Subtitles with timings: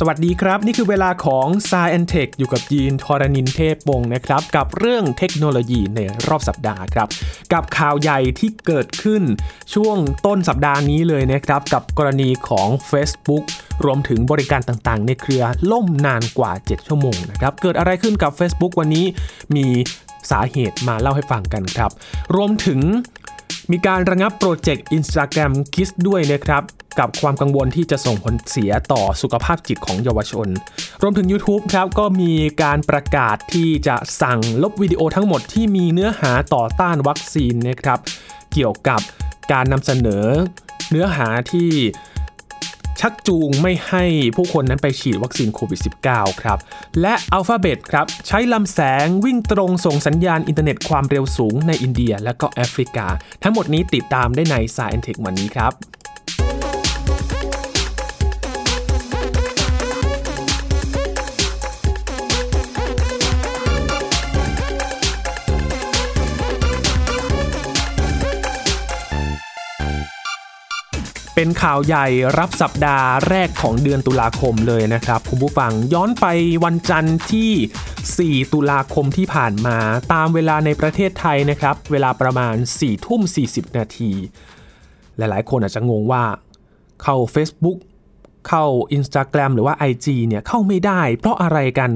[0.00, 7.08] สวัสดีครับ นี่คือเวลาของ s ายแอนเทคอยู่กับยีนทอรานินเทพวงศ์นะครับ กับเรื่องเทคโนโลยีในรอบสัปดาห์ครับ
[7.52, 9.22] กับข่าวใหญ่ที่เกิดขึ้น
[9.74, 9.96] ช่วง
[10.26, 13.44] ต้นสัปดาห์นี้เลยนะครับ กับกรณีของ Facebook
[13.84, 15.42] รวมถึงบริการต่างๆ ในเครือ
[15.72, 19.04] ล่มนานกว่า 7 ชั่วโมงนะครับ เกิดอะไรขึ้นกับ Facebook วันนี้
[19.56, 19.66] มี
[20.30, 21.90] สาเหตุมาเล่าให้ฟังกันครับ
[22.36, 22.80] รวมถึง
[23.72, 26.62] มีการระงับโปรเจกต์ Instagram Kiss ด้วยนะครับ
[26.98, 30.48] กับความกังวลที่จะส่งผลเสียต่อสุขภาพจิตของเยาวชน
[31.02, 32.32] รวมถึง YouTube ครับก็มี
[32.62, 37.98] การประกาศที่จะสั่งลบวิดีโอทั้งหมดที่มีเนื้อหาต่อต้านวัคซีนนะครับ
[38.52, 39.00] เกี่ยวกับ
[39.52, 40.24] การนำเสนอ
[40.90, 41.70] เนื้อหาที่
[43.00, 44.04] ชักจูงไม่ให้
[44.36, 46.58] ผู้คนนั้นไปฉีดวัคซีนโควิด -19 ครับ
[47.00, 53.06] และ Alphabet ครับใช้ลำแสงวิ่งตรงส่งสัญญาณอินเทอร์เน็ตความเร็วสูงในอินเดีย และก็แอฟริกา
[53.42, 55.95] ทั้งหมดนี้ติดตามได้ใน s าย e n t e c h วันนี้ครับ
[71.38, 72.06] เป็นข่าวใหญ่
[72.38, 76.26] รับสัปดาห์แรกของเดือนตุลาคมเลยนะครับ คุณผู้ฟังย้อนไป
[76.64, 79.76] วันจันทร์ที่ 4 ตุลาคมที่ผ่านมา
[80.12, 83.20] ตามเวลาในประเทศไทยนะครับ เวลาประมาณ 4 ทุ่ม
[83.50, 84.12] 40 นาที
[85.16, 86.24] หลายๆ คนอาจจะงงว่า
[87.02, 87.78] เข้า Facebook
[88.48, 88.64] เข้า
[88.96, 91.90] Instagram หรือว่า IG เนี่ยเข้าไม่ได้เพราะอะไรกัน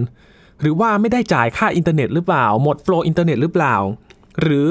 [0.60, 3.76] หรือว่าไม่ได้จ่ายค่าอินเทอร์เน็ตหรือเปล่า หมดโปรอินเทอร์เน็ตหรือเปล่า
[4.42, 4.70] หรือ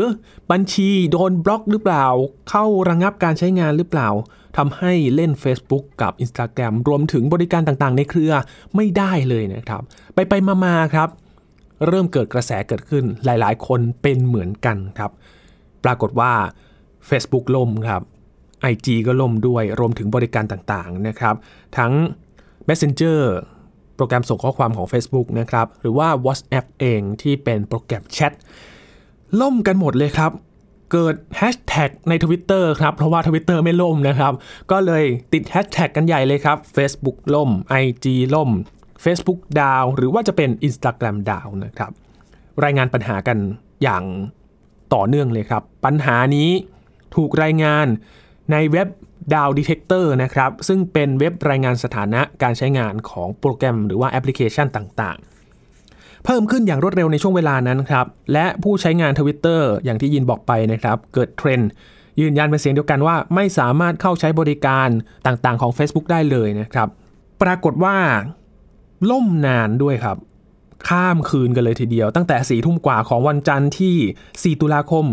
[0.52, 2.05] บัญชีโดนบล็อกหรือเปล่า
[2.49, 4.09] เข้าระงงับการใช้งานหรือเปล่า
[4.57, 8.33] ทำให้เล่น Facebook กับ Instagram รวมถึงบริการต่างๆ ในเครือ
[8.75, 9.81] ไม่ได้เลยนะครับ
[10.13, 10.33] ไปไป
[10.66, 11.09] มาๆครับ
[11.88, 15.11] เริ่มเกิดกระแสเกิดขึ้นหลายๆ คนเป็นเหมือนกันครับ
[15.83, 16.31] ปรากฏว่า
[17.09, 18.01] Facebook ล่มครับ
[18.71, 21.35] IG ก็ล่มด้วยรวมถึงบริการต่างๆนะครับ
[21.77, 21.94] ทั้ง
[22.67, 23.19] Messenger
[23.95, 28.34] โปรแกรมส่งข้อความของ Facebook นะครับ หรือว่า WhatsApp เองที่เป็นโปรแกรมแชท
[29.41, 30.31] ล่มกันหมดเลยครับ
[30.91, 34.34] เกิดแฮชแท็กใน Twitter ครับ เพราะว่า Twitter ไม่ล่มนะครับ
[34.72, 35.03] ก็เลย
[35.34, 37.50] ติดแฮชแท็กกันใหญ่เลยครับ Facebook ล่ม
[37.84, 38.50] IG ล่ม
[39.03, 41.91] Facebook down หรือว่าจะเป็น Instagram ดาวนะครับ
[42.63, 43.38] รายงานปัญหากัน
[43.84, 44.03] อย่าง
[44.94, 46.50] ต่อเนื่องเลยครับ ปัญหานี้
[47.16, 47.85] ถูกรายงาน
[48.51, 48.88] ในเว็บ
[49.35, 55.38] Downdetector นะครับ ซึ่งเป็นเว็บรายงานสถานะการใช้งานของโปรแกรมหรือว่าแอปพลิเคชันต่างๆ
[56.25, 61.69] เพิ่มขึ้นอย่างรวดเร็วในช่วงเวลานั้นครับ และผู้ใช้งานทวิตเตอร์อย่างที่ยินบอกไปนะครับ เกิดเทรนด์
[62.22, 64.90] ยืนยันเป็นเสียงเดียวกันว่าไม่สามารถเข้าใช้บริการ
[65.25, 66.90] ต่างๆของ Facebook ได้เลยนะครับ
[67.41, 67.96] ปรากฏว่า
[69.09, 70.18] ล่มนานด้วยครับ
[70.90, 75.06] ข้ามคืนกันเลยทีเดียว ตั้งแต่สี่ทุ่มกว่าของวันจันทร์ที่ 4 ตุลาคม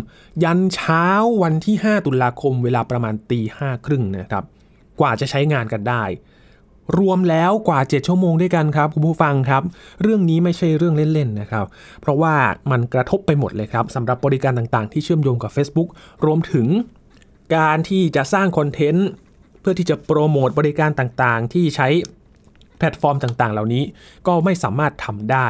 [0.45, 1.07] ยันเช้า
[1.43, 4.45] วันที่ 5 ตุลาคม เวลาประมาณตีห้าครึ่งนะครับ
[5.01, 6.03] กว่าจะใช้งานกันได้
[6.99, 9.63] รวมแล้วกว่า 7 ชั่วโมงด้วยกันครับคุณผู้ฟังครับ
[10.03, 11.67] เรื่องนี้ไม่ใช่เรื่องเล่นๆนะครับ
[12.01, 12.35] เพราะว่า
[12.71, 15.89] มันกระทบไปหมดเลยครับสำหรับบริการต่างๆ ที่เชื่อมโยงกับ Facebook
[16.25, 16.67] รวมถึง
[17.57, 19.09] การที่จะสร้างคอนเทนต์
[19.61, 21.89] เพื่อที่จะโปรโมทบริการต่างๆ ที่ใช้
[22.79, 23.83] แพลตฟอร์มต่างๆ เหล่านี้
[24.27, 25.49] ก็ไม่สามารถทำได้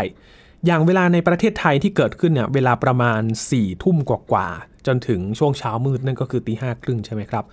[0.66, 7.44] อย่างเวลาในประเทศไทยที่เกิดขึ้นเนี่ยเวลาประมาณ4ี่ทุ่มกว่าๆจนถึงช่วงเช้ามืดนั่นก็คือตีห้าครึ่งใช่ไหมครับ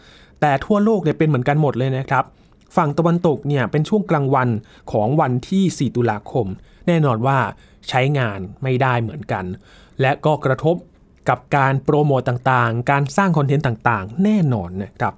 [0.41, 2.25] แต่ทั่วโลกเนี่ยเป็นเหมือนกันหมดเลยนะครับ
[2.75, 4.49] ฝั่งตะวันตกเนี่ยเป็นช่วงกลางวัน
[4.91, 6.47] ของวันที่ 4 ตุลาคม
[6.87, 7.37] แน่นอนว่า
[7.89, 9.45] ใช้งานไม่ได้เหมือนกัน
[10.01, 10.75] และก็กระทบ
[11.29, 15.13] กับการโปรโมตต่างๆ การสร้างคอนเทนต์ต่างๆ แน่นอนนะครับ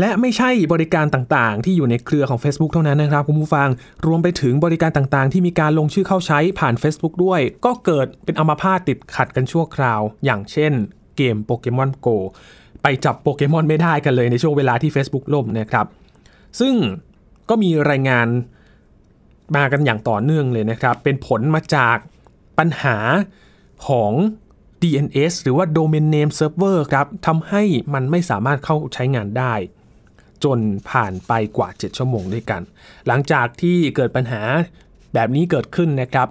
[0.00, 3.68] และไม่ใช่บริการต่างๆ ที่อยู่ในเครือของ Facebook เท่านั้นนะครับคุณผู้ฟัง
[4.06, 10.72] รวมไปถึงบริการต่างๆ ที่มีการลงชื่อเข้าใช้ผ่าน Facebook ด้วย ก็เกิดเป็นอัมาพาตติดขัดกันชั่วคราว อย่างเช่น
[11.16, 12.08] เกมโปเกมอนโก
[12.88, 15.86] ไปจับโปเกมอนไม่ได้กันเลยในช่วงเวลาที่ Facebook ล่มนะครับ
[16.60, 16.74] ซึ่ง
[17.48, 18.26] ก็มีรายงาน
[19.56, 21.96] มากันอย่างต่อเนื่องเลยนะครับ เป็นผลมาจาก
[22.58, 22.96] ปัญหา
[23.86, 24.12] ของ
[24.82, 27.62] DNS หรือว่า Domain Name Server ครับทำให้
[27.94, 29.54] มันไม่สามารถเข้าใช้งานได้
[30.44, 30.58] จน
[30.90, 32.62] ผ่านไปกว่า 7 ชั่วโมงด้วยกัน
[33.06, 34.42] หลังจากที่เกิดปัญหา
[35.14, 36.28] แบบนี้เกิดขึ้นนะครับ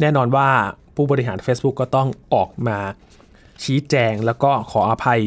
[0.00, 0.48] แน่นอนว่า
[0.94, 2.78] ผู้บริหาร Facebook ก็ต้องออกมา
[3.64, 5.20] ชี้แจงแล้วก็ขออภัย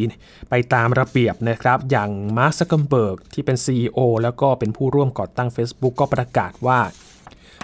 [0.50, 6.80] ไปตามระเบียบนะครับ อย่างมาร์คซักเกมเบิร์กที่เป็น CEO แล้วก็เป็นผู้ร่วมก่อตั้ง Facebook ก็ประกาศว่า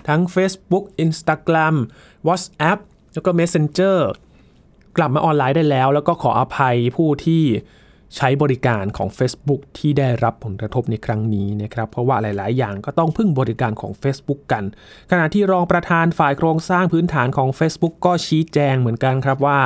[0.07, 1.75] ทั้ง Facebook Instagram
[2.27, 2.79] WhatsApp
[3.13, 3.97] แล้วก็ Messenger
[4.97, 7.43] กลับมาออนไลน์ได้แล้ว แล้วก็ขออภัยผู้ที่
[8.15, 14.63] ใช้บริการของ Facebook ที่ได้รับผลกระทบในครั้งนี้นะครับ เพราะว่าหลาย ๆ อย่างก็ต้องพึ่งบริการของ Facebook กัน
[15.11, 19.59] ขณะที่รองประธานฝ่ายโครงสร้างพื้นฐานของ Facebook ก็ชี้แจงเหมือนกันครับว่า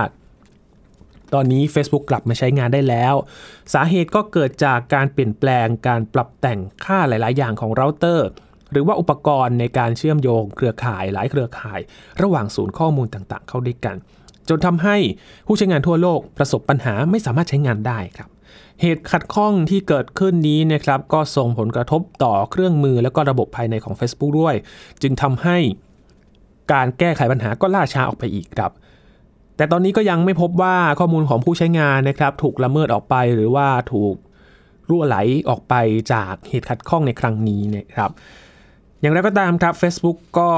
[1.33, 3.15] ตอนนี้ Facebook กลับมาใช้งานได้แล้ว
[3.73, 8.27] สาเหตุก็เกิดจากการเปลี่ยนแปลงการปรับแต่งค่าหลาย ๆ อย่างของเราเตอร์
[8.71, 11.79] หรือว่าอุปกรณ์ในการเชื่อมโยงเครือข่ายหลายเครือข่าย
[12.21, 13.95] ระหว่างศูนย์ข้อมูลต่าง ๆ เข้าด้วยกัน
[14.49, 14.97] จนทำให้
[15.47, 18.29] ผู้ใช้งานทั่วโลกประสบปัญหาไม่สามารถใช้งานได้ครับ
[18.81, 24.55] เหตุขัดข้องที่เกิดขึ้นนี้นะครับก็ส่งผลกระทบต่อเครื่องมือและก็ระบบภายในของ Facebook ด้วย
[25.01, 25.57] จึงทำให้
[26.73, 28.71] การแก้ไขปัญหาก็ล่าช้าออกไปอีกครับ
[29.57, 34.15] แต่ตอนนี้ก็ยังไม่พบว่าข้อมูลของผู้ใช้งานนะครับ ถูกละเมิดออกไปหรือว่าถูก
[34.89, 35.17] รั่วไหล
[35.49, 35.75] ออกไป
[36.13, 38.11] จากเหตุขัดข้องในครั้งนี้นะครับ
[39.01, 40.51] อย่างไรก็ตามครับ Facebook ก็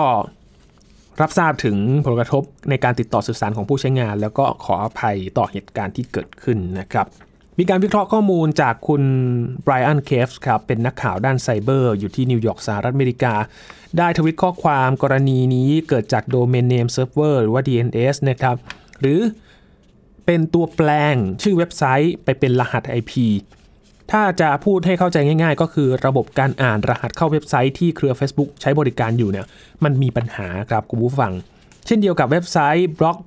[1.21, 7.07] รับทราบถึงผลกระทบในการติดต่อสื่อสารของผู้ใช้งาน แล้วก็ขออภัยต่อเหตุการณ์ที่เกิดขึ้นนะครับ
[7.59, 9.03] มีการวิเคราะห์ข้อมูลจากคุณ
[9.63, 13.33] Brian Krebs ครับ เป็นนักข่าวด้านไซเบอร์ อยู่ที่นิวยอร์กสหรัฐอเมริกา
[13.97, 18.55] ได้ทวิตข้อความกรณีนี้เกิดจาก Domain Name Server หรือว่า DNS นะครับ
[19.01, 19.19] หรือ
[20.25, 23.13] เป็นตัวแปลงชื่อเว็บไซต์ไปเป็นรหัส IP
[24.11, 29.45] ถ้าจะพูดให้เข้าใจง่าย ๆ ก็คือระบบการอ่านรหัสเข้าเว็บไซต์ที่เครือ Facebook ใช้บริการอยู่เนี่ย
[29.83, 31.31] มันมีปัญหาครับคุณผู้ฟัง
[31.85, 33.17] เช่นเดียวกับเว็บไซต์ blog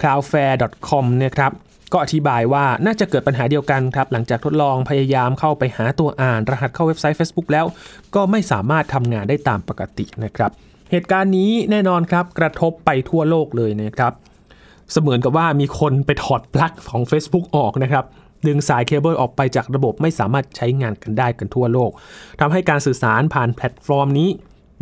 [0.00, 1.52] cloudflare.com นะครับ
[1.92, 7.66] ก็อธิบายว่าน่าจะเกิดปัญหาเดียวกันครับ หลังจากทดลองพยายามเข้าไปหาตัวอ่าน รหัสเข้าเว็บไซต์ Facebook แล้ว
[8.14, 10.50] ก็ไม่สามารถทำงานได้ตามปกตินะครับ
[10.90, 14.12] เหตุการณ์นี้แน่นอนครับกระทบไปทั่วโลกเลยนะครับ
[14.92, 18.04] เสมือนกับว่ามีคนไปถอดปลั๊กของ Facebook ออกนะครับ
[18.46, 21.90] ดึงสายเคเบิลออกไปจากระบบไม่สามารถใช้งานกันได้กันทั่วโลก
[22.40, 24.28] ทำให้การสื่อสารผ่านแพลตฟอร์มนี้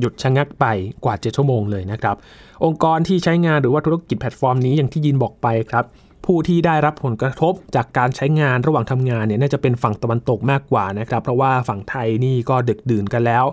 [0.00, 0.66] หยุดชะงักไป
[1.04, 2.16] กว่า 7 ชั่วโมงเลยนะครับ
[2.64, 5.84] องค์กรที่ใช้งานหรือว่าธุรกิจแพลตฟอร์มนี้อย่างที่ยินบอกไปครับ
[6.26, 13.44] ผู้ที่ได้รับผลกระทบจากการใช้งานระหว่างทำงานเนี่ยน่าจะเป็นฝั่งตะวันตกมากกว่านะครับ เพราะว่าฝั่งไทยนี่ก็ดึกดื่นกันแล้ว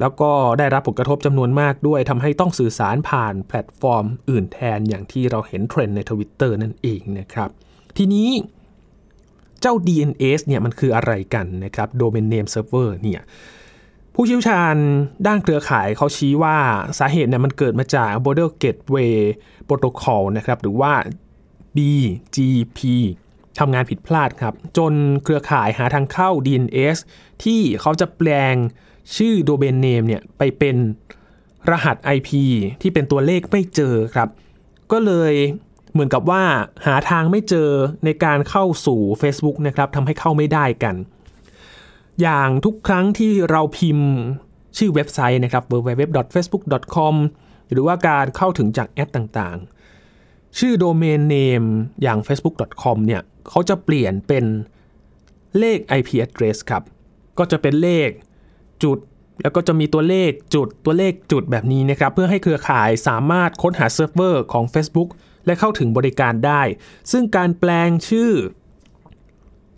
[0.00, 7.50] แล้วก็ได้รับผลกระทบจำนวนมากด้วยทำให้ต้องสื่อสารผ่านแพลตฟอร์มอื่นแทนอย่างที่เราเห็นเทรนด์ในทวิตเตอร์นั่นเองนะครับ
[7.96, 8.28] ทีนี้
[9.60, 13.20] เจ้า DNS เนี่ยมันคืออะไรกันนะครับ Domain Name Server เนี่ย
[14.14, 14.76] ผู้เชี่ยวชาญ
[15.26, 16.56] ด้านเครือข่ายเขาชี้ว่า
[16.98, 19.14] สาเหตุเนี่ยมันเกิดมาจาก Border Gateway
[19.68, 20.92] Protocol นะครับ หรือว่า
[21.76, 22.80] BGP
[23.58, 24.92] ทำงานผิดพลาดครับ จน
[25.24, 26.98] เครือข่ายหาทางเข้า DNS
[27.44, 28.54] ที่เขาจะแปลง
[29.16, 30.76] ชื่อ Domain Name เนี่ยไปเป็น
[31.70, 32.30] รหัส IP
[32.82, 34.28] ที่เป็นตัวเลขไม่เจอครับ
[34.92, 35.32] ก็เลย
[35.92, 36.42] เหมือนกับว่า
[36.86, 37.68] หาทางไม่เจอ
[38.04, 40.94] ในการเข้าสู่ Facebook นะครับทำให้เข้าไม่ได้กัน
[42.20, 44.10] อย่างทุกครั้งที่เราพิมพ์
[44.78, 47.14] ชื่อเว็บไซต์นะครับ www.facebook.com
[47.70, 51.64] หรือว่าการเข้าถึงจากแอปต่างๆ ชื่อโดเมนเนม
[52.02, 54.44] อย่าง facebook.com เนี่ยเขาจะเปลี่ยนเป็น
[55.58, 56.82] เลข IP address ครับ
[57.38, 58.08] ก็จะเป็นเลข
[58.84, 58.98] จุด
[59.42, 65.08] แล้วก็จะมีตัวเลขจุดตัวเลขจุดแบบนี้นะครับ เพื่อให้เครือข่ายสามารถค้นหาเซิร์ฟเวอร์ของ Facebook
[65.46, 66.62] และเข้าถึงบริการได้
[67.12, 68.32] ซึ่งการแปลงชื่อ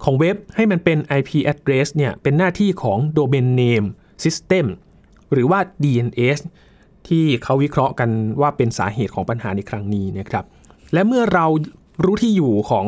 [0.05, 3.87] ของเว็บให้มันเป็น IP address เนี่ยเป็นหน้าที่ของ Domain Name
[4.25, 4.67] System
[5.33, 6.39] หรือว่า DNS
[7.09, 8.11] ที่เขาวิเคราะห์กัน
[8.41, 10.45] ว่าเป็นสาเหตุของปัญหาในครั้งนี้นะครับ
[10.93, 11.47] และเมื่อเรา
[12.05, 12.87] รู้ที่อยู่ของ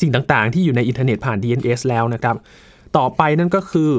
[0.00, 2.36] สิ่งต่างๆ ที่อยู่ในอินเทอร์เน็ตผ่าน DNS แล้วนะครับ
[2.96, 3.90] ต่อไปนั่นก็คือ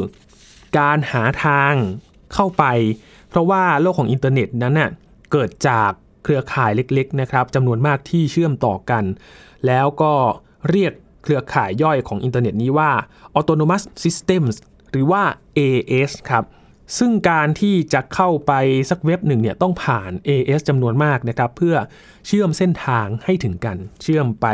[0.77, 1.74] การหาทาง
[2.33, 2.63] เข้าไป
[3.30, 4.89] เพราะว่าโลกของอินเทอร์เน็ตนั้นน่ะ
[5.31, 5.92] เกิดจาก
[6.24, 9.04] เครือข่ายเล็กๆนะครับจำนวนมากที่เชื่อมต่อกัน
[9.68, 10.13] แล้วก็
[10.69, 10.94] เรียก
[11.24, 12.92] เครือข่ายย่อยของอินเทอร์เน็ตนี้ว่า
[13.38, 14.56] Autonomous Systems
[14.92, 15.24] หรือว่า
[15.57, 16.44] AS ครับ
[16.98, 18.54] ซึ่งการที่จะเข้าไป
[18.89, 21.75] สักเว็บหนึ่งเนี่ยต้องผ่าน AS จำนวนมากนะครับ เพื่อ
[22.27, 24.48] เชื่อมเส้นทางให้ถึงกัน เชื่อมไป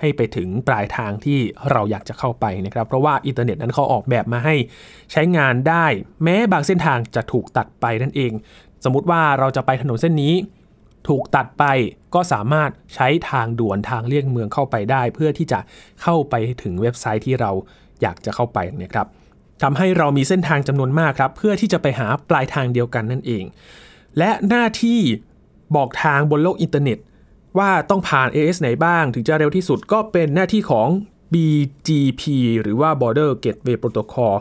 [0.00, 1.38] ให้ไปถึงปลายทางที่
[1.70, 4.54] เราอยากจะเข้าไปนะครับ เพราะว่าอินเทอร์เน็ตนั้นเขาออกแบบมาให้
[5.12, 5.86] ใช้งานได้
[6.22, 8.32] แม้บางเส้นทางจะถูกตัดไปนั่นเอง
[8.84, 10.34] สมมุติว่าเราจะไปถนนเส้นนี้
[11.08, 11.64] ถูกตัดไป
[12.14, 15.60] ก็สามารถใช้ทางด่วนทางเลี่ยงเมืองเข้าไปได้ เพื่อที่จะ
[16.02, 17.50] เข้าไปถึงเว็บไซต์ที่เรา
[18.02, 19.06] อยากจะเข้าไปนะครับ
[19.62, 23.44] ทำให้เรามีเส้นทางจำนวนมากครับ เพื่อที่จะไปหาปลายทางเดียวกันนั่นเอง
[24.18, 25.00] และหน้าที่
[25.76, 26.98] บอกทางบนโลกอินเทอร์เน็ต
[27.58, 30.88] ว่าต้องผ่าน AS ไหนบ้าง ถึงจะเร็วที่สุดก็เป็นหน้าที่ของ
[31.34, 32.22] BGP
[32.62, 34.34] หรือว่า Border Gateway Protocol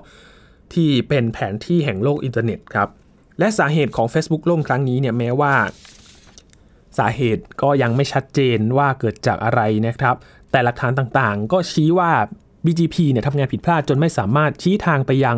[0.74, 2.90] ที่เป็นแผนที่แห่งโลกอินเทอร์เน็ตครับ
[3.40, 5.54] และสาเหตุของ Facebook ล่มครั้งนี้เนี่ยแม้ว่า
[7.00, 10.16] สาเหตุก็ยังไม่ชัดเจนว่าเกิดจากอะไรนะครับ
[10.52, 12.12] แต่หลักฐานต่างๆ ก็ชี้ว่า
[12.66, 15.38] BGP เนี่ยทำงานผิดพลาดจนไม่สามารถชี้ทางไปยัง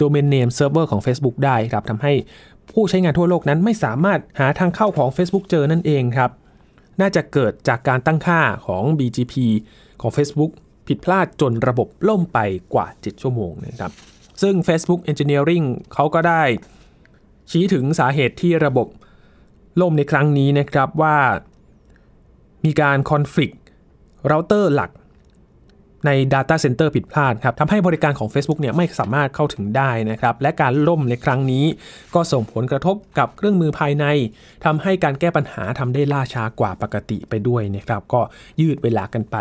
[0.00, 2.12] Domain Name Server ของ Facebook ได้ครับทำให้
[2.72, 6.30] ผู้ใช้งานทั่วโลกนั้นไม่สามารถหาทางเข้าของ Facebook เจอนั่นเองครับ
[7.00, 9.34] น่าจะเกิดจากการตั้งค่าของ BGP
[10.00, 10.52] ของ Facebook
[10.88, 12.38] ผิดพลาดจนระบบล่มไป
[12.74, 13.92] กว่า 7 ชั่วโมงนะครับ
[14.42, 16.42] ซึ่ง Facebook Engineering เขาก็ได้
[17.50, 18.86] ชี้ถึงสาเหตุที่ระบบ
[19.80, 21.16] ล่มในครั้งนี้นะครับว่า
[22.64, 23.56] มีการคอนฟ lict
[24.26, 24.90] เราเตอร์หลัก
[26.06, 31.64] ใน Data Center ผิดพลาดครับทำให้บริการของ Facebook เนี่ยไม่สามารถเข้าถึงได้นะครับ และการล่มในครั้งนี้
[32.14, 34.04] ก็ส่งผลกระทบกับเครื่องมือภายใน
[34.64, 38.20] ทำให้การแก้ปัญหาทำได้ล่าช้ากว่าปกติไปด้วยนะครับ ก็
[38.60, 39.36] ยืดเวลากันไป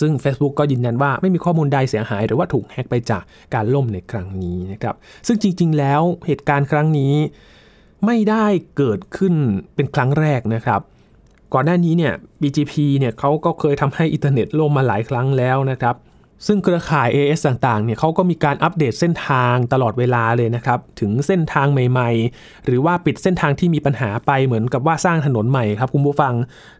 [0.00, 3.22] ซึ่ง Facebook ก็ยืนยันว่าไม่มีข้อมูลใดเสียหาย หรือว่าถูกแฮกไปจาก
[3.54, 4.94] การล่มในครั้งนี้นะครับ
[5.26, 7.14] ซึ่งจริง ๆ แล้วเหตุการณ์ครั้งนี้
[8.06, 9.34] ไม่ได้เกิดขึ้น
[9.74, 10.80] เป็นครั้งแรกนะครับ
[11.54, 15.96] ก่อนหน้านี้เนี่ย BGP เนี่ยเขาก็เคยทำให้อินเทอร์เน็ตล่มมาหลายครั้งแล้วนะครับ
[16.46, 26.34] ซึ่งเครือข่าย AS ต่างๆ เนี่ยเขาก็มีการอัปเดตเส้นทางตลอดเวลาเลยนะครับ ถึงเส้นทางใหม่ๆ หรือว่าปิดเส้นทางที่มีปัญหาไปเหมือนกับว่าสร้างถนนใหม่ครับคุณผู้ฟัง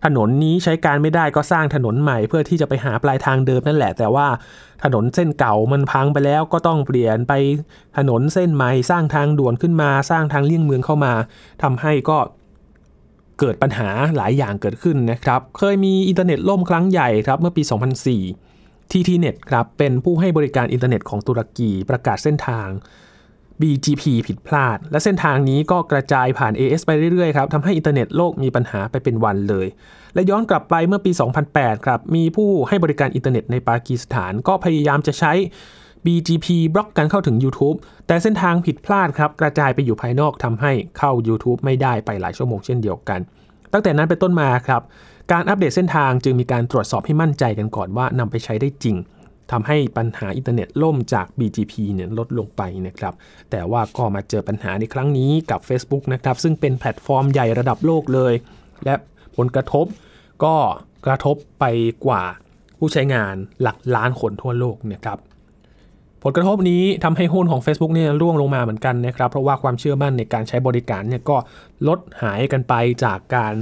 [0.05, 4.27] ถนนนี้ใช้การไม่ได้ก็สร้างถนนใหม่ เพื่อที่จะไปหาปลายทางเดิมนั่นแหละ แต่ว่า
[4.85, 7.33] ถนนเส้นเก่ามันพังไปแล้วก็ต้องเปลี่ยนไป
[7.99, 11.13] ถนนเส้นใหม่ สร้างทางด่วนขึ้นมา สร้างทางเลี่ยงเมืองเข้ามา
[11.63, 12.19] ทำให้ก็
[13.41, 17.63] เกิดปัญหาหลายอย่างเกิดขึ้นนะครับ เคยมีอินเทอร์เน็ตล่มครั้งใหญ่ครับเมื่อปี
[18.27, 22.69] 2004 TTNet ครับเป็นผู้ให้บริการอินเทอร์เน็ตของตุรกีประกาศเส้นทาง
[23.61, 29.67] BGP ผิดพลาด และเส้นทางนี้ก็กระจายผ่าน AS ไปเรื่อยๆครับทำให้อินเทอร์เน็ตโลกมีปัญหาไปเป็นวันเลย
[30.15, 31.11] และย้อนกลับไปเมื่อปี
[31.49, 35.33] 2008 ครับ มีผู้ให้บริการอินเทอร์เน็ตในปากีสถานก็พยายามจะใช้
[36.07, 43.21] BGP บล็อกการเข้าถึง YouTube แต่เส้นทางผิดพลาดครับ กระจายไปอยู่ภายนอกทำให้เข้า YouTube ไม่ได้ไปหลายชั่วโมงเช่นเดียวกัน
[43.73, 44.83] ตั้งแต่นั้นเป็นต้นมาครับ
[45.33, 48.97] การอัปเดตเส้นทางจึงมีการตรวจสอบให้มั่นใจกันก่อนว่านำไปใช้ได้จริง
[49.53, 53.15] ทำให้ปัญหาอินเทอร์เน็ตล่มจาก BGP เนี่ยลดลงไปนะครับ
[53.51, 58.33] แต่ว่าก็มาเจอปัญหาในครั้งนี้กับ Facebook นะครับ ซึ่งเป็นแพลตฟอร์มใหญ่ระดับโลกเลย
[58.85, 58.95] และ
[59.37, 59.87] ผลกระทบ
[60.45, 60.55] ก็
[61.07, 61.65] กระทบไป
[62.07, 62.23] กว่า
[62.79, 65.19] ผู้ใช้งานหลักล้านคนทั่วโลกนะครับ
[66.23, 71.37] ผลกระทบนี้ทำให้หุ้นของ Facebook เนี่ยร่วงลงมาเหมือนกันนะครับ เพราะว่าความเชื่อมั่นในการใช้บริการเนี่ยก็
[71.89, 72.75] ลดหายกันไป
[73.05, 73.55] จากการ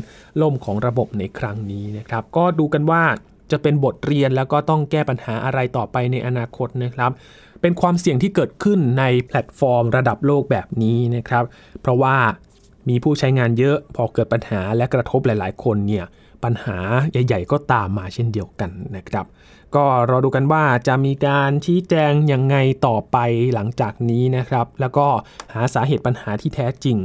[0.43, 3.03] ล่มของระบบในครั้งนี้นะครับ ก็ดูกันว่า
[3.51, 7.11] จะเป็นบทเรียนแล้วก็ต้องแก้ปัญหาอะไรต่อไปในอนาคตนะครับ
[7.61, 11.45] เป็นความเสี่ยงที่เกิดขึ้นในแพลตฟอร์มระดับโลกแบบนี้นะครับ
[11.81, 12.17] เพราะว่า
[12.89, 16.05] มีผู้ใช้งานเยอะพอเกิดปัญหาและกระทบหลาย ๆ คนเนี่ย
[16.45, 16.79] ปัญหา
[17.11, 19.27] ใหญ่ ๆ ก็ตามมาเช่นเดียวกันนะครับ
[19.77, 23.17] ก็รอดูกันว่าจะมีการชี้แจงยังไงต่อไป
[23.55, 25.07] หลังจากนี้นะครับ แล้วก็
[25.55, 26.97] หาสาเหตุปัญหาที่แท้จริง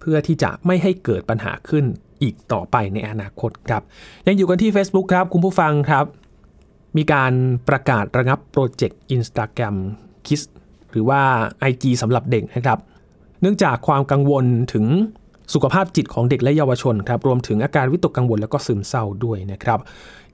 [0.00, 1.84] เพื่อที่จะไม่ให้เกิดปัญหาขึ้น
[2.22, 3.82] อีกต่อไปในอนาคตครับ
[4.26, 6.04] ยังอยู่กันที่ Facebook ครับ คุณผู้ฟังครับ
[6.96, 7.32] มีการ
[7.68, 9.76] ประกาศระงับโปรเจกต์ Instagram
[10.26, 10.44] Kids
[10.90, 11.20] หรือว่า
[11.70, 12.78] IG สำหรับเด็กนะครับ
[13.40, 14.86] เนื่องจากความกังวลถึง
[15.54, 19.78] สุขภาพจิตของเด็กและเยาวชนครับ รวมถึงอาการวิตกกังวลแล้วก็ซึมเศร้าด้วยนะครับ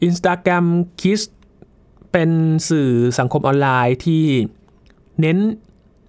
[0.07, 0.65] Instagram
[1.01, 1.23] Kids
[2.15, 2.31] เป็น
[2.69, 4.25] สื่อสังคมออนไลน์ที่
[5.21, 5.39] เน้น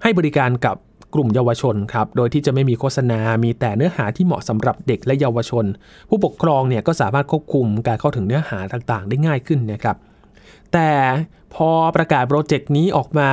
[0.03, 0.75] ให้บริการกับ
[1.13, 5.65] กลุ่มเยาวชนครับ โดยที่จะไม่มีโฆษณา มีแต่เนื้อหาที่เหมาะสำหรับเด็กและเยาวชน
[6.09, 9.97] ผู้ปกครองเนี่ยก็สามารถควบคุมการเข้าถึงเนื้อหาต่างๆ ได้ง่ายขึ้นนะครับ
[10.74, 10.89] แต่
[11.55, 13.29] พอประกาศโปรเจกต์นี้ออกมา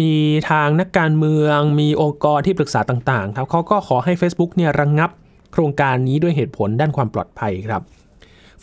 [0.00, 0.12] มี
[0.50, 5.10] ทางนักการเมือง มีองค์กรที่ปรึกษาต่างๆ ครับเขาก็ขอให้ Facebook เนี่ยระงงับ
[5.52, 7.82] โครงการนี้ด้วยเหตุผลด้านความปลอดภัยครับ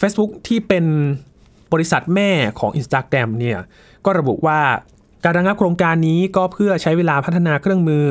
[0.01, 0.85] Facebook ที่เป็น
[1.73, 3.59] บริษัทแม่ของ Instagram เนี่ย
[4.05, 4.59] ก็ระบุว่า
[5.23, 8.05] การระงับโครงการนี้ก็เพื่อใช้เวลาพัฒนาเครื่องมือ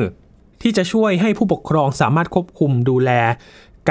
[0.61, 3.11] ที่จะช่วยให้ผู้ปกครองสามารถควบคุมดูแล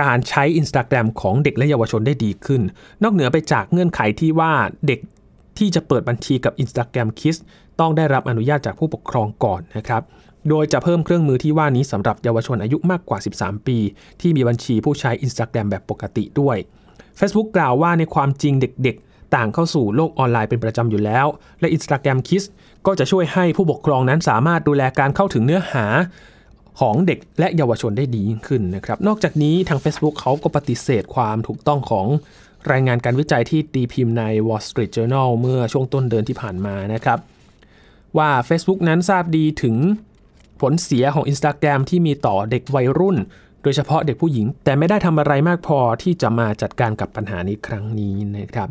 [0.01, 2.63] การใช้ Instagram ของเด็กและเยาวชนได้ดีขึ้น
[3.03, 4.53] นอกเหนือไปจากเงื่อนไขที่ว่า
[4.87, 5.01] เด็ก
[5.59, 7.39] ที่จะเปิดบัญชีกับ Instagram Kids
[7.81, 10.03] ต้องได้รับอนุญาตจากผู้ปกครองก่อนนะครับ
[10.49, 13.79] โดยจะเพิ่มเครื่องมือที่ว่านี้สำหรับเยาวชนอายุมากกว่า 13 ปี
[14.21, 16.57] ที่มีบัญชีผู้ใช้ Instagram แบบปกติด้วย
[17.19, 21.27] Facebook กล่าวว่าในความจริงเด็กๆ ต่างเข้าสู่โลกออนไลน์เป็นประจำอยู่แล้ว
[21.61, 22.45] และ Instagram Kids
[22.87, 25.87] ก็จะช่วยให้ผู้ปกครองนั้นสามารถดูแลการเข้าถึงเนื้อหา
[26.81, 32.07] ของเด็กและเยาวชนได้ดียิ่งขึ้นนะครับ นอกจากนี้ทาง Facebook เขาก็ปฏิเสธความถูกต้องของ
[32.73, 37.19] รายงานการวิจัยที่ตีพิมพ์ใน Wall Street Journal เมื่อช่วงต้นเดือนที่ผ่านมานะครับ
[38.19, 39.77] ว่า Facebook นั้นทราบดีถึง
[40.61, 43.17] ผลเสียของ Instagram ที่มีต่อเด็กวัยรุ่น
[43.63, 48.69] โดยเฉพาะเด็กผู้หญิง แต่ไม่ได้ทำอะไรมากพอที่จะมาจัดการกับปัญหาในครั้งนี้นะครับ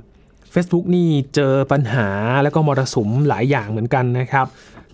[0.53, 2.07] Facebook นี่เจอปัญหา
[2.43, 4.45] แล้วก็มรสุมหลายอย่างเหมือนกันนะครับ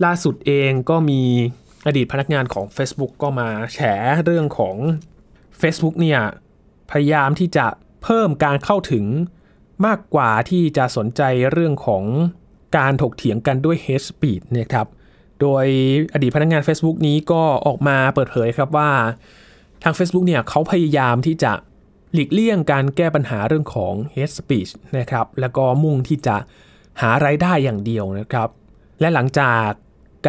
[0.04, 1.22] ล่าสุดเองก็มี
[1.86, 3.78] อดีตพนักงานของ Facebook ก็มาแฉ
[4.24, 4.76] เรื่องของ
[5.60, 6.20] Facebook เนี่ย
[6.90, 7.66] พยายามที่จะ
[8.02, 9.04] เพิ่มการเข้าถึง
[9.86, 11.22] มากกว่าที่จะสนใจ
[11.52, 12.04] เรื่องของ
[12.76, 14.86] การถกเถียงกันด้วย hate speech นะครับ
[15.40, 15.66] โดย
[16.14, 18.90] อดีตพนักงาน Facebook นี้ก็ออกมาเปิดเผยครับว่า
[19.82, 21.52] ทาง Facebook เนี่ยเขาพยายามที่จะ
[22.12, 26.36] หลีกเลี่ยงการแก้ปัญหาเรื่องของ hate speech นะครับแล้วก็มุ่งที่จะ
[27.00, 28.48] หาไรายได้อย่างเดียวนะครับ
[29.00, 29.68] และหลังจาก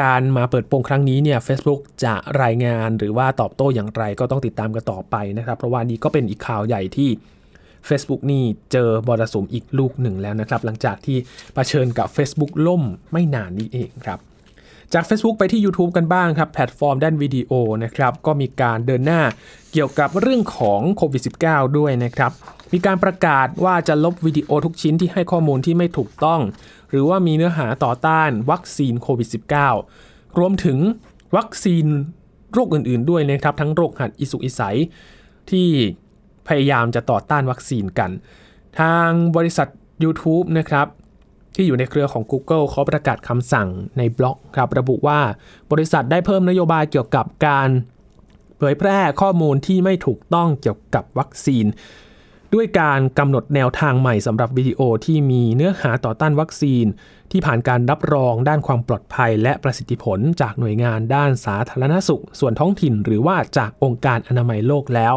[0.01, 7.09] การมาเปิดโปงครั้งนี้เนี่ย Facebook จะรายงานหรือว่าตอบโต้อย่างไรก็ต้องติดตามกันต่อไปนะครับ เพราะว่านี้ก็เป็นอีกข่าวใหญ่ที่
[7.89, 11.17] Facebook นี่เจอมรสุมอีกลูกหนึ่งแล้วนะครับ หลังจากที่
[11.53, 14.19] เผชิญกับ Facebook ล่มไม่นานนี้เองครับ
[14.93, 17.51] จาก Facebook ไปที่ YouTube กันบ้างครับ แพลตฟอร์มด้านวิดีโอ
[17.83, 19.21] นะครับก็มีการเดินหน้า
[19.71, 22.31] เกี่ยวกับเรื่องของโควิด -19 ด้วยนะครับ
[22.73, 26.41] มีการประกาศว่าจะลบวิดีโอทุกชิ้นที่ให้ข้อมูลที่ไม่ถูกต้อง
[26.89, 29.29] หรือว่ามีเนื้อหาต่อต้านวัคซีนโควิด
[29.83, 30.77] -19 รวมถึง
[31.35, 31.85] วัคซีน
[32.53, 34.77] โรคอื่นๆด้วยนะครับ ทั้งโรคหัดอีสุกอีใส
[35.51, 35.67] ที่
[36.47, 38.11] พยายามจะต่อต้านวัคซีนกัน
[38.79, 39.67] ทางบริษัท
[40.03, 40.87] YouTube นะครับ
[41.57, 45.19] ที่อยู่ในเครือของ Google เขาประกาศคำสั่งในบล็อกครับระบุว่า
[45.71, 47.69] บริษัทได้เพิ่มนโยบายเกี่ยวกับการ
[48.57, 51.65] เผยแพร่ข้อมูลที่ไม่ถูกต้องเกี่ยวกับวัคซีน
[52.53, 56.85] ด้วยการกำหนดแนวทางใหม่สำหรับวิดีโอที่มีเนื้อหาต่อต้านวัคซีน
[57.31, 65.15] ที่ผ่านการรับรองด้านความปลอดภัย และประสิทธิผลจากหน่วยงานด้านสาธารณสุข ส่วนท้องถิ่น หรือว่าจากองค์การอนามัยโลกแล้ว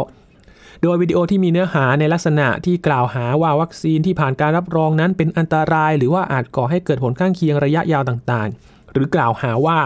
[0.82, 9.78] โดยวิดีโอที่มีเนื้อหาในลักษณะที่กล่าวหาว่าวัคซีนที่ผ่านการรับรองนั้นเป็นอันตราย หรือว่าอาจก่อให้เกิดผลข้างเคียงระยะยาวต่างๆ หรือกล่าวหาว่า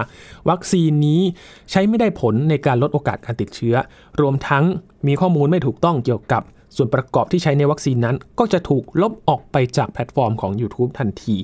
[0.51, 1.21] วัคซีนนี้
[1.71, 3.77] ใช้ไม่ได้ผลในการลดโอกาสการติดเชื้อ
[4.21, 4.65] รวมทั้ง
[5.07, 6.43] มีข้อมูลไม่ถูกต้องเกี่ยวกับ
[6.77, 11.37] ส่วนประกอบที่ใช้ในวัคซีนนั้น ก็จะถูกลบออกไปจากแพลตฟอร์มของ YouTube ทันที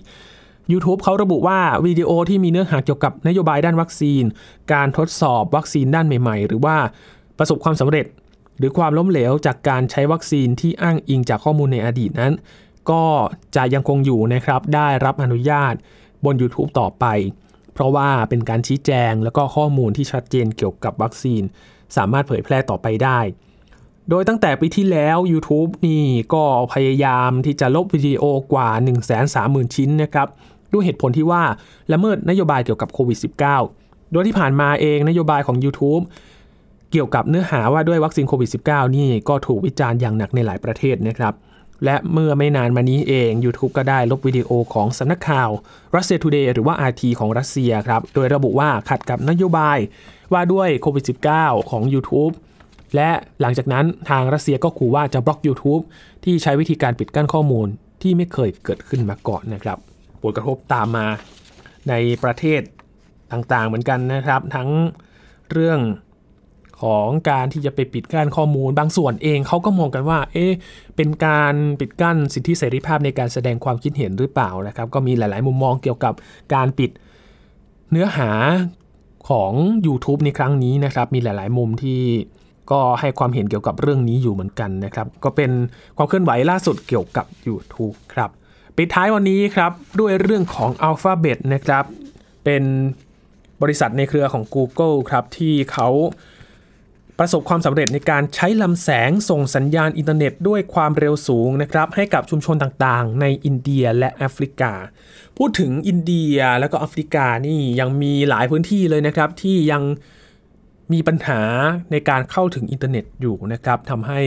[0.73, 4.23] YouTube เขาระบุว่าวิดีโอที่มีเนื้อหาเกี่ยวกับนโยบายด้านวัคซีน
[4.73, 6.77] การทดสอบวัคซีนด้านใหม่ ๆ หรือว่า
[7.39, 8.07] ประสบความสำเร็จ
[8.61, 12.33] หรือความล้มเหลวจากการใช้วัคซีนที่อ้างอิงจากข้อมูลในอดีตนั้น
[12.91, 13.05] ก็
[13.57, 15.75] จะยังคงอยู่นะครับได้รับอนุญาต
[16.25, 17.05] บน YouTube ต่อไป
[17.75, 21.43] เพราะว่าเป็นการชี้แจงแล้วก็ข้อมูลที่ชัดเจนเกี่ยวกับวัคซีน
[21.97, 23.21] สามารถเผยแพร่ต่อไปได้
[24.09, 28.69] โดยตั้งแต่ปีที่แล้ว YouTube นี่ก็พยายามที่จะลบวิดีโอกว่า
[29.23, 30.29] 130,000 ชิ้นนะครับ
[30.73, 31.43] ด้วยเหตุผลที่ว่า
[31.93, 33.19] ละเมิดนโยบายเกี่ยวกับโควิด
[33.65, 36.03] -19 โดยที่ผ่านมาเองนโยบายของ YouTube
[36.91, 41.35] เกี่ยวกับเนื้อหาว่าด้วยวัคซีนโควิด -19 นี่ก็ถูกวิจารณ์อย่างหนักในหลายประเทศนะครับ
[41.85, 45.51] และเมื่อไม่นานมานี้เอง YouTube ก็ได้ลบวิดีโอของสำนักข่าว
[45.95, 49.79] Russia Today หรือว่า RT ของรัสเซียครับ โดยระบุว่าขัดกับนโยบาย
[50.33, 51.05] ว่าด้วยโควิด
[51.35, 52.35] -19 ของ YouTube
[52.95, 55.83] และหลังจากนั้นทางรัสเซียก็ขู่ว่าจะบล็อก YouTube
[56.25, 57.69] ที่ใช้วิธีการปิดกั้นข้อมูล
[58.03, 59.79] ที่ไม่เคยเกิดขึ้นมาก่อนนะครับ
[60.23, 61.07] ผลกระทบตามมา
[61.89, 62.61] ในประเทศ
[63.33, 64.69] ต่างๆเหมือนกันนะครับ ทั้ง
[65.53, 65.81] เรื่อง
[66.83, 70.53] ของการที่จะไปปิดกั้นข้อมูล บางส่วนเองเขาก็มองกันว่า เอ๊ะ
[70.97, 76.15] เป็นการปิดกั้นสิทธิเสรีภาพในการแสดงความคิดเห็นหรือเปล่านะครับ ก็มีหลาย ๆ มุมมองเกี่ยวกับ
[76.55, 76.91] การปิด
[77.91, 78.31] เนื้อหา
[79.29, 79.53] ของ
[79.87, 82.03] YouTube ในครั้งนี้นะครับ มีหลาย ๆ มุมที่
[82.71, 85.51] ก็ให้ความเห็นเกี่ยวกับเรื่องนี้อยู่เหมือนกันนะครับ ก็เป็น
[85.97, 88.31] ความเคลื่อนไหวล่าสุดเกี่ยวกับ YouTube ครับ
[88.77, 91.85] ปิดท้ายวันนี้ครับด้วยเรื่องของ Alphabet นะครับ
[92.45, 92.63] เป็น
[93.63, 95.89] บริษัทในเครือของ Google ครับที่เขา
[97.23, 104.73] ประสบความสำเร็จในการใช้ลำแสงส่งสัญญาณอินเทอร์เน็ตด้วยความเร็วสูงนะครับให้กับชุมชนต่างๆ ในอินเดียและแอฟริกา
[105.39, 109.83] พูดถึงอินเดียและก็แอฟริกานี่ยังมีหลายพื้นที่เลยนะครับที่ยัง
[110.93, 111.41] มีปัญหา
[111.93, 114.21] ในการเข้าถึงอินเทอร์เน็ตอยู่นะครับทำให้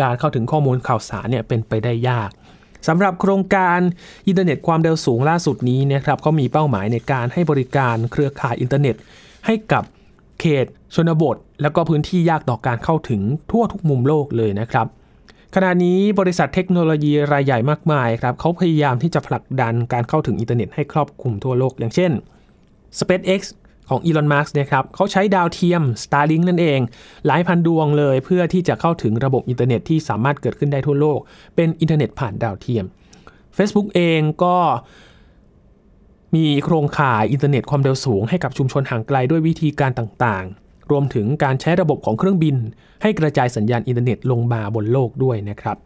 [0.00, 2.30] การเข้าถึงข้อมูลข่าวสารเนี่ยเป็นไปได้ยาก
[2.88, 3.78] สำหรับโครงการ
[4.26, 8.96] อินเทอร์เน็ตความเร็วสูงล่าสุดนี้นะครับเขามีเป้าหมายในการให้บริการเครือข่ายอินเทอร์เน็ต
[9.46, 9.84] ให้กับ
[10.40, 14.86] เขต ชนบท แล้วก็พื้นที่ยากต่อการเข้าถึงทั่วทุกมุมโลกเลยนะครับ
[15.54, 22.12] ขณะนี้บริษัทเทคโนโลยีรายใหญ่มากมายครับเขาพยายามที่จะผลักดันการเข้าถึงอินเทอร์เน็ตให้ครอบคลุมทั่วโลก อย่างเช่น
[22.98, 23.40] SpaceX
[23.88, 26.80] ของอีลอนมัสก์นะครับเขาใช้ดาวเทียม Starlink นั่นเอง
[27.26, 31.18] หลายพันดวงเลยเพื่อที่จะเข้าถึงระบบอินเทอร์เน็ตที่สามารถเกิดขึ้นได้ทั่วโลก
[31.56, 32.84] เป็นอินเทอร์เน็ตผ่านดาวเทียม
[33.56, 34.56] Facebook เองก็
[36.34, 42.56] มีโครงข่ายอินเทอร์เน็ตความเร็วสูงให้กับชุมชนห่างไกลด้วยวิธีการต่างๆ รวมถึงการใช้ระบบของเครื่องบิน
[43.02, 45.76] ให้กระจายสัญญาณอินเทอร์เน็ตลงมาบนโลกด้วยนะครับ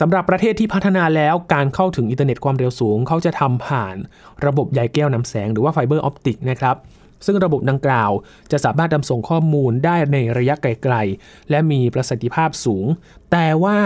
[0.00, 3.96] สำหรับประเทศที่พัฒนาแล้วการเข้าถึงอินเทอร์เน็ตความเร็วสูง เขาจะทำผ่าน
[4.46, 6.76] ระบบใยแก้วนำแสงหรือว่าไฟเบอร์ออปติกนะครับ
[7.26, 8.10] ซึ่งระบบดังกล่าว
[8.52, 12.86] จะสามารถนำส่งข้อมูลได้ในระยะไกล ๆ และมีประสิทธิภาพสูง
[13.32, 13.78] แต่ว่า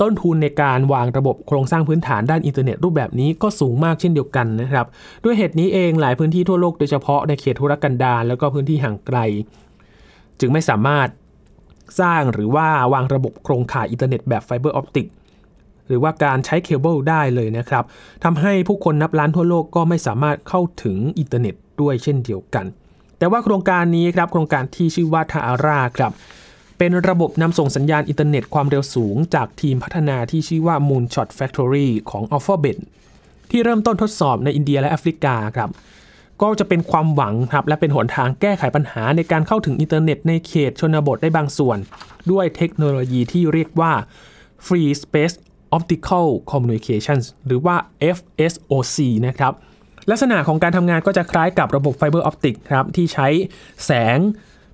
[0.00, 4.86] ต้นทุนในการวางระบบโครงสร้างพื้นฐานด้านอินเทอร์เน็ตรูปแบบนี้ก็สูงมากเช่นเดียวกันนะครับ
[5.24, 9.18] ด้วยเหตุนี้เองหลายพื้นที่ทั่วโลกโดยเฉพาะในเขตธุรกันดารแล้วก็พื้นที่ห่างไกล
[10.40, 11.08] จึงไม่สามารถ
[12.00, 15.06] สร้างหรือว่าวางระบบโครงข่ายอินเทอร์เน็ตแบบไฟเบอร์ออปติก
[15.88, 17.84] หรือว่าการใช้เคเบิลได้เลยนะครับ
[18.24, 22.66] ทำให้ผู้คนนับล้านทั่วโลกก็ไม่สามารถเข้าถึงอินเทอร์เน็ตด้วยเช่นเดียวกัน
[23.18, 26.12] แต่ว่าโครงการนี้ครับโครงการที่ชื่อว่า Taara ครับ
[26.78, 32.76] เป็นระบบนำส่งสัญญาณอินเทอร์เน็ตความเร็วสูง จากทีมพัฒนาที่ชื่อว่า Moonshot Factory ของ Alphabet
[33.50, 35.70] ที่เริ่มต้นทดสอบในอินเดียและแอฟริกาครับ
[36.42, 41.78] ก็จะเป็นความหวังครับ และเป็นหนทางแก้ไขปัญหาในการเข้าถึงอินเทอร์เน็ตในเขตชนบทได้บางส่วน
[42.30, 43.92] ด้วยเทคโนโลยีที่เรียกว่า
[44.66, 45.34] Free Space
[45.76, 47.76] Optical Communications หรือว่า
[48.16, 49.52] FSOC นะครับ
[50.10, 53.28] ลักษณะของการทำงานก็จะคล้ายกับระบบไฟเบอร์ออปติกครับ ที่ใช้
[53.84, 54.18] แสง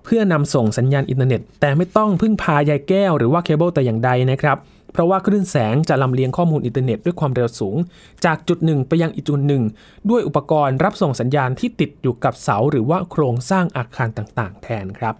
[0.04, 4.58] เพื่อนำส่งสัญญาณอินเทอร์เน็ต แต่ไม่ต้องพึ่งพาใยแก้วหรือว่าเคเบิลแต่อย่างใดนะครับ
[4.92, 7.76] เพราะว่าคลื่นแสงจะลำเลียงข้อมูลอินเทอร์เน็ตด้วยความเร็วสูง
[8.24, 9.62] จากจุดหนึ่งไปยังอีกจุดหนึ่ง
[10.10, 15.14] ด้วยอุปกรณ์รับส่งสัญญาณที่ติดอยู่กับเสาหรือว่าโครงสร้างอาคารต่างๆ แทนครับ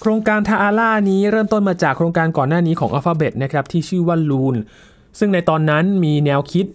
[0.00, 4.56] โครงการทาอาร่านี้เริ่มต้นมาจากโครงการก่อนหน้านี้ของ Alphabet นะครับที่ชื่อว่า Loon
[5.18, 6.66] ซึ่งในตอนนั้นมีแนวคิด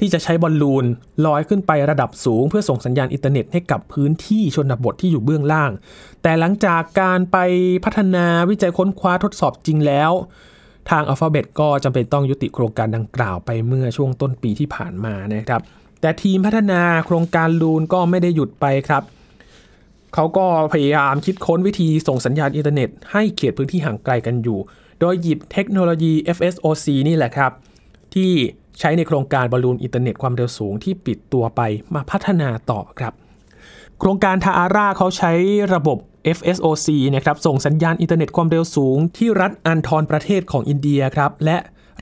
[0.00, 0.84] ที่จะใช้บอลลูน
[1.26, 5.70] ลอยขึ้นไประดับสูง เพื่อส่งสัญญาณอินเทอร์เน็ตให้กับพื้นที่ชนบทที่อยู่เบื้องล่าง
[6.22, 7.36] แต่หลังจากการไป
[7.84, 10.12] พัฒนาวิจัยค้นคว้าทดสอบจริงแล้ว
[10.90, 15.62] ทาง Alphabet ก็จำเป็นต้องยุติโครงการดังกล่าวไปเมื่อช่วงต้นปีที่ผ่านมานะครับ
[16.00, 19.02] แต่ทีมพัฒนาโครงการ Loon ก็ไม่ได้หยุดไปครับ
[20.14, 24.58] เขาก็พยายามคิดค้นวิธีส่งสัญญาณอินเทอร์เน็ตให้เขตพื้นที่ห่างไกลกันอยู่
[25.00, 27.52] โดยหยิบเทคโนโลยี FSOC นี่แหละครับ
[28.14, 28.32] ที่
[28.78, 31.60] ใช้ในโครงการบอลลูนอินเทอร์เน็ตความเร็วสูงที่ปิดตัวไป
[31.94, 33.12] มาพัฒนาต่อครับ
[33.98, 35.32] โครงการ Taara เขาใช้
[35.74, 35.98] ระบบ
[36.36, 41.58] FSOC นะครับส่งสัญญาณอินเทอร์เน็ตความเร็วสูง ที่รัฐอานธรประเทศของอินเดียครับ และ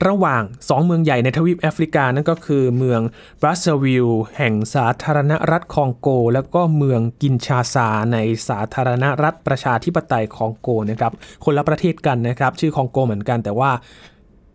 [0.07, 3.01] ระหว่าง 2 เมืองใหญ่ในทวีปแอฟริกา นั่นก็คือเมือง
[3.41, 11.13] บราซซาวิลแห่งสาธารณรัฐคองโก แล้วก็เมืองกินชาซาในสาธารณรัฐประชาธิปไตยคองโกนะครับ
[11.45, 13.71] คนละประเทศกันนะครับ ชื่อคองโกเหมือนกันแต่ว่า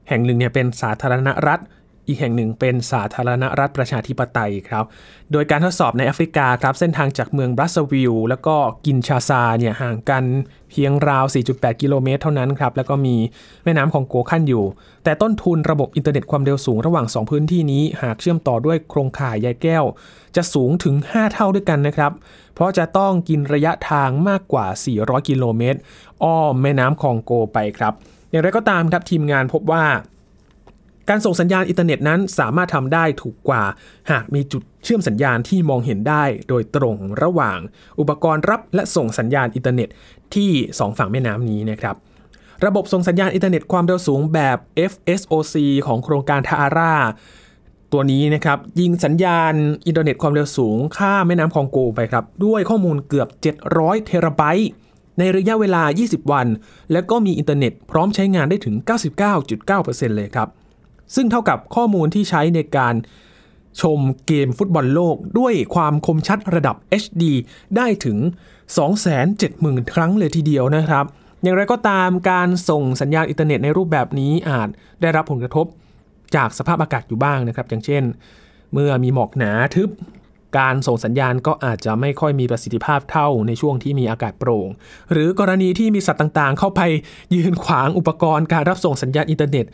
[0.09, 1.61] แห่งหนึ่งเนี่ยเป็นสาธารณรัฐ
[2.07, 4.85] อีกแห่งหนึ่งเป็นสาธารณรัฐประชาธิปไตยครับ
[5.33, 10.25] โดยการทดสอบในแอฟริกาครับ เส้นทางจากเมืองบราซซาวิลแล้วก็กินชาซาเนี่ยห่างกัน
[10.71, 13.17] เพียงราว 4.8 กิโลเมตรเท่านั้นครับ แล้วก็มี
[13.65, 14.65] แม่น้ำคองโกคั่นอยู่
[15.05, 19.85] แต่ต้นทุนระบบอินเทอร์เน็ตความเร็วสูงระหว่าง 2 พื้นที่นี้หากเชื่อมต่อด้วยโครงข่ายใยแก้ว
[20.37, 22.13] จะสูงถึง 5 เท่าด้วยกันนะครับ
[22.55, 24.67] เพราะจะต้องกินระยะทางมากกว่า
[24.99, 25.79] 400 กิโลเมตร
[26.25, 27.93] อ้อมแม่น้ำคองโกไปครับ
[28.31, 29.85] อย่างไรก็ตามครับทีมงานพบว่า
[31.09, 33.63] การส่งสัญญาณอินเทอร์เน็ตนั้นสามารถทำได้ถูกกว่า
[34.11, 37.59] หากมีจุดเชื่อมสัญญาณที่มองเห็นได้โดยตรงระหว่าง
[38.01, 39.89] อุปกรณ์รับและส่งสัญญาณอินเทอร์เน็ต
[40.35, 41.97] ที่ 2 ฝั่งแม่น้ำนี้นะครับ
[42.67, 44.59] ระบบส่งสัญญาณอินเทอร์เน็ตความเร็วสูงแบบ
[44.91, 45.55] FSOC
[45.87, 46.95] ของโครงการ Taara
[47.93, 49.55] ตัวนี้นะครับยิงสัญญาณ
[49.87, 53.29] อินเทอร์เน็ตความเร็วสูงข้ามแม่น้ำคองโกไปครับด้วยข้อมูลเกือบ
[53.69, 54.71] 700 เทราไบต์
[55.19, 56.47] ในระยะเวลา 20 วัน
[56.93, 58.75] แล้วก็มีอินเทอร์เน็ตพร้อมใช้งานได้ถึง
[59.47, 60.49] 99.9%เลยครับ
[61.15, 62.95] ซึ่งเท่ากับข้อมูลที่ใช้ในการ
[63.81, 67.23] ชมเกมฟุตบอลโลกด้วยความคมชัดระดับ HD
[67.77, 68.19] ได้ถึง
[69.07, 71.05] 270,000 ครั้งเลยทีเดียวนะครับ
[71.43, 74.69] อย่างไรก็ตามการส่งสัญญาณอินเทอร์เน็ตในรูปแบบนี้อาจ
[75.03, 75.67] ได้รับผลกระทบ
[76.37, 78.03] จากสภาพอากาศอยู่บ้างนะครับ อย่างเช่น
[78.73, 79.91] เมื่อมีหมอกหนาทึบ
[80.59, 84.69] การส่งสัญญาณก็อาจจะไม่ค่อยมีประสิทธิภาพเท่าในช่วงที่มีอากาศโปร่ง
[85.13, 86.81] หรือกรณีที่มีสัตว์ต่างๆ เข้าไป
[87.35, 89.67] ยืนขวางอุปกรณ์การรับส่งสัญญาณอินเทอร์เน็ต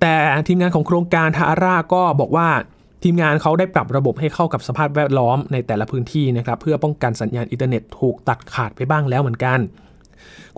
[0.00, 0.14] แต่
[0.48, 2.48] ทีมงานของโครงการ Taara ก็บอกว่า
[3.02, 9.58] ทีมงานเขาได้ปรับระบบให้เข้ากับสภาพแวดล้อมในแต่ละพื้นที่นะครับเพื่อป้องกันสัญญาณอินเทอร์เน็ตถูกตัดขาดไปบ้างแล้วเหมือนกัน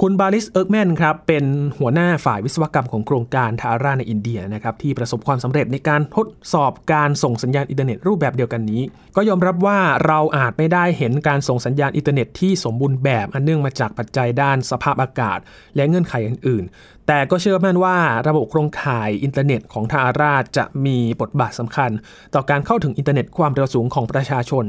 [0.01, 1.45] คุณ Baris Erkmen ครับเป็น
[1.79, 8.83] หัวหน้าฝ่ายวิศวกรรมของโครงการ Taara ในอินเดียนะครับที่ประสบความสำเร็จในการทดสอบการส่งสัญญาณอินเทอร์เน็ตรูปแบบเดียวกันนี้
[9.17, 15.39] ก็ยอมรับว่าเราอาจไม่ได้เห็นการส่งสัญญาณอินเทอร์เน็ตที่สมบูรณ์แบบอันเนื่องมาจากปัจจัยด้านสภาพอากาศ
[15.77, 17.97] และเงื่อนไขอื่นๆ แต่ก็เชื่อมั่นว่า
[18.29, 21.91] ระบบโครงข่ายอินเทอร์เน็ตของ Taara จะมีบทบาทสำคัญ
[22.35, 24.65] ต่อการเข้าถึงอินเทอร์เน็ตความเร็วสูงของประชาชน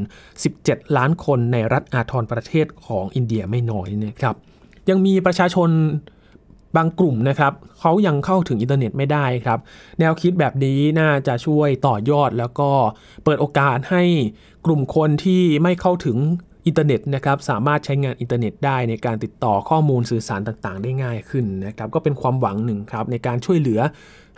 [0.45, 4.35] 17 ล้านคนในรัฐอานธรประเทศของอินเดียไม่น้อยนะครับ
[4.89, 5.69] ยังมีประชาชน
[6.77, 9.59] บางกลุ่มนะครับเขายังเข้าถึงอินเทอร์เน็ตไม่ได้ครับ
[9.99, 12.69] แนวคิดแบบนี้น่าจะช่วยต่อยอดแล้วก็
[13.23, 14.03] เปิดโอกาสให้
[14.65, 16.17] กลุ่มคนที่ไม่เข้าถึง
[16.67, 23.79] อินเทอร์เน็ตนะครับสามารถใช้งานอินเทอร์เน็ตได้ในการติดต่อข้อมูลสื่อสารต่างๆ ได้ง่ายขึ้นนะครับก็เป็นความหวังหนึ่งครับในการช่วยเหลือ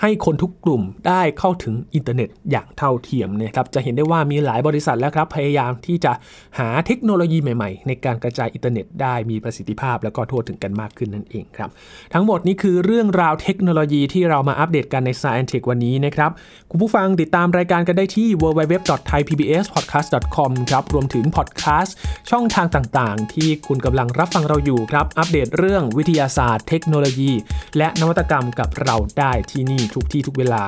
[0.02, 6.12] ให้คนทุกกลุ่มได้เข้าถึงอินเทอร์เน็ตอย่างเท่าเทียมนะครับจะเห็นได้ว่ามีหลายบริษัทแล้วครับพยายามที่จะ
[6.60, 11.70] หาเทคโนโลยีใหม่ๆ ในการกระจายอินเทอร์เน็ตได้มีประสิทธิภาพแล้วก็ทั่วถึงกันมากขึ้นนั่นเองครับ
[12.14, 16.32] ทั้งหมดนี้คือเรื่องราวเทคโนโลยีที่เรามาอัปเดตกันใน Science Tech วันนี้นะครับ
[16.72, 21.96] คุณผู้ฟังติดตามรายการกันได้ที่ www.thaipbspodcast.com ครับรวมถึงพอดแคสต์
[22.32, 27.32] ช่องทางต่างๆ ที่คุณกำลังรับฟังเราอยู่ครับอัปเดตเรื่องวิทยาศาสตร์ เทคโนโลยี
[27.78, 30.62] และนวัตกรรมกับเราได้ที่นี่ทุกที่ทุกเวลา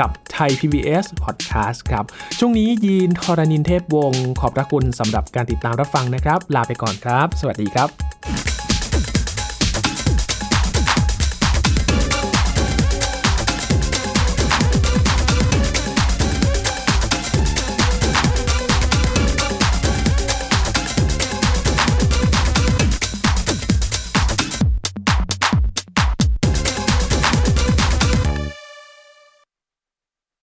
[0.00, 2.04] กับไทย PBS Podcast ครับ
[2.38, 8.59] ช่วงนี้ยีนทรณินเทพวงศ์ขอบพระคุณสำหรับการติดตามรับฟังนะครับ ลาไปก่อนครับ สวัสดีครับ